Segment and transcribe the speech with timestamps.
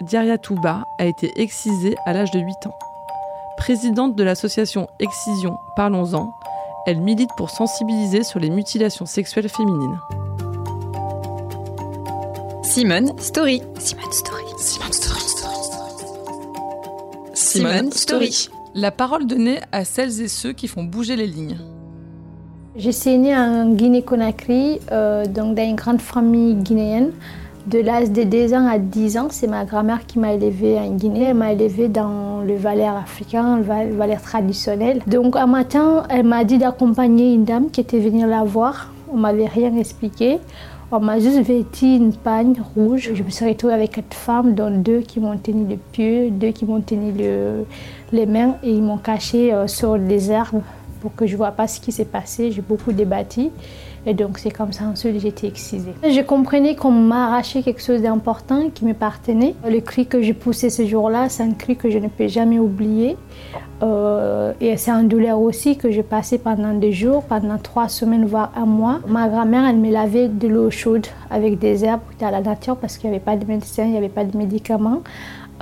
[0.00, 2.74] Diaria Touba a été excisée à l'âge de 8 ans.
[3.56, 6.32] Présidente de l'association Excision Parlons-en,
[6.86, 9.98] elle milite pour sensibiliser sur les mutilations sexuelles féminines.
[12.62, 13.62] Simone Story.
[13.78, 14.44] Simone Story.
[14.58, 15.20] Simone Story.
[17.34, 18.48] Simone Story.
[18.74, 21.58] La parole donnée à celles et ceux qui font bouger les lignes.
[22.76, 27.12] Je suis née en Guinée-Conakry, euh, donc dans une grande famille guinéenne.
[27.66, 30.90] De l'âge de 2 ans à 10 ans, c'est ma grand-mère qui m'a élevée en
[30.90, 31.28] Guinée.
[31.28, 35.00] Elle m'a élevée dans le valeur africain, le valeur traditionnel.
[35.06, 38.92] Donc un matin, elle m'a dit d'accompagner une dame qui était venue la voir.
[39.10, 40.40] On m'avait rien expliqué.
[40.92, 43.12] On m'a juste vêtu une pagne rouge.
[43.14, 46.50] Je me suis retrouvée avec quatre femmes, dont deux qui m'ont tenu les pieds, deux
[46.50, 47.14] qui m'ont tenu
[48.12, 50.60] les mains et ils m'ont caché euh, sur des herbes
[51.00, 52.52] pour que je ne vois pas ce qui s'est passé.
[52.52, 53.48] J'ai beaucoup débattu.
[54.06, 55.94] Et donc c'est comme ça ensuite été excisée.
[56.02, 59.54] Je comprenais qu'on m'a arraché quelque chose d'important qui m'appartenait.
[59.68, 62.58] Le cri que j'ai poussé ce jour-là, c'est un cri que je ne peux jamais
[62.58, 63.16] oublier.
[63.82, 68.24] Euh, et c'est un douleur aussi que j'ai passé pendant des jours, pendant trois semaines,
[68.24, 69.00] voire un mois.
[69.06, 72.98] Ma grand-mère, elle me lavait de l'eau chaude avec des herbes à la nature parce
[72.98, 75.02] qu'il n'y avait pas de médecins, il n'y avait pas de médicaments.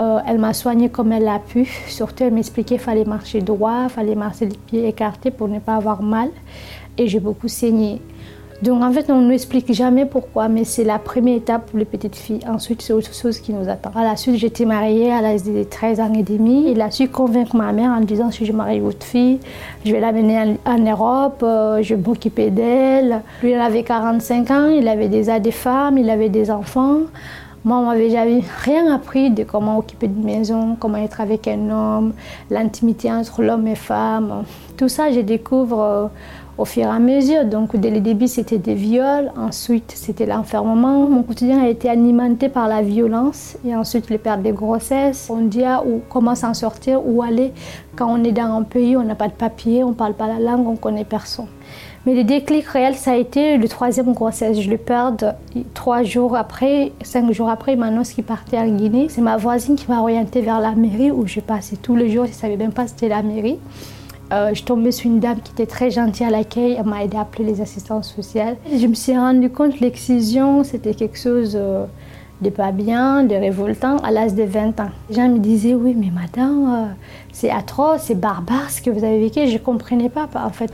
[0.00, 1.66] Euh, elle m'a soignée comme elle l'a pu.
[1.86, 5.58] Surtout, elle m'expliquait qu'il fallait marcher droit, il fallait marcher les pieds écartés pour ne
[5.58, 6.30] pas avoir mal.
[6.98, 8.00] Et j'ai beaucoup saigné.
[8.62, 11.84] Donc en fait, on ne explique jamais pourquoi, mais c'est la première étape pour les
[11.84, 12.38] petites filles.
[12.46, 13.90] Ensuite, c'est autre chose qui nous attend.
[13.92, 16.70] À la suite, j'étais mariée à l'âge de 13 ans et demi.
[16.70, 19.40] Il a su convaincre ma mère en disant si je marie votre fille,
[19.84, 23.22] je vais l'amener en, Europe, euh, je vais m'occuper d'elle.
[23.42, 27.00] Lui, il avait 45 ans, il avait déjà des femmes, il avait des enfants.
[27.64, 31.70] Moi, on m'avait jamais rien appris de comment occuper une maison, comment être avec un
[31.70, 32.12] homme,
[32.50, 34.42] l'intimité entre l'homme et femme.
[34.76, 36.06] Tout ça, je découvre euh,
[36.58, 37.44] au fur et à mesure.
[37.44, 39.30] Donc, dès le début, c'était des viols.
[39.36, 41.06] Ensuite, c'était l'enfermement.
[41.08, 45.28] Mon quotidien a été alimenté par la violence et ensuite les pertes de grossesse.
[45.30, 47.52] On dit ah, où, comment s'en sortir, où aller?
[47.94, 50.26] Quand on est dans un pays, on n'a pas de papier, on ne parle pas
[50.26, 51.46] la langue, on ne connaît personne.
[52.04, 54.60] Mais le déclic réel, ça a été le troisième grossesse.
[54.60, 55.12] Je le perds
[55.74, 59.06] trois jours après, cinq jours après, il m'annonce qu'il partait en Guinée.
[59.08, 62.24] C'est ma voisine qui m'a orientée vers la mairie où je passais tous les jours.
[62.24, 63.58] Je ne savais même pas c'était la mairie.
[64.32, 66.76] Euh, je tombais sur une dame qui était très gentille à l'accueil.
[66.78, 68.56] Elle m'a aidé à appeler les assistantes sociales.
[68.74, 71.84] Je me suis rendu compte que l'excision, c'était quelque chose euh,
[72.42, 74.90] de pas bien, de révoltant à l'âge de 20 ans.
[75.08, 76.92] Les gens me disaient Oui, mais madame, euh,
[77.32, 79.46] c'est atroce, c'est barbare ce que vous avez vécu.
[79.46, 80.72] Je ne comprenais pas, en fait.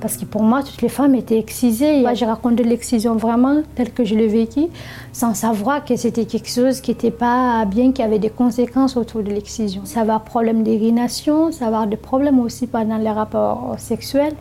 [0.00, 2.00] Parce que pour moi, toutes les femmes étaient excisées.
[2.00, 4.68] Moi, j'ai raconté l'excision vraiment telle que je l'ai vécue,
[5.12, 9.22] sans savoir que c'était quelque chose qui n'était pas bien, qui avait des conséquences autour
[9.22, 9.82] de l'excision.
[9.84, 14.34] Ça va problème d'urination, ça va avoir des problèmes aussi pendant les rapports sexuels,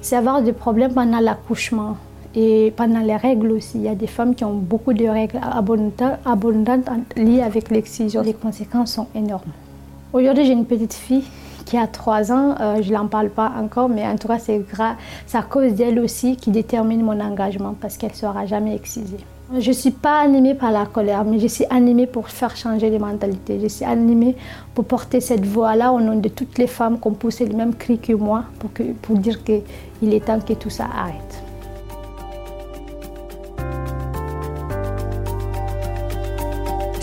[0.00, 1.96] ça va avoir des problèmes pendant l'accouchement.
[2.34, 5.40] Et pendant les règles aussi, il y a des femmes qui ont beaucoup de règles
[5.42, 6.86] abondantes,
[7.16, 8.22] liées avec l'excision.
[8.22, 9.50] Les conséquences sont énormes.
[10.12, 11.24] Aujourd'hui, j'ai une petite fille
[11.64, 14.64] qui a 3 ans, euh, je n'en parle pas encore, mais en tout cas, c'est
[15.34, 19.18] à cause d'elle aussi qui détermine mon engagement parce qu'elle ne sera jamais excisée.
[19.58, 22.88] Je ne suis pas animée par la colère, mais je suis animée pour faire changer
[22.88, 23.58] les mentalités.
[23.60, 24.36] Je suis animée
[24.74, 27.74] pour porter cette voix-là au nom de toutes les femmes qui ont poussé le même
[27.74, 31.49] cri que moi pour, que, pour dire qu'il est temps que tout ça arrête.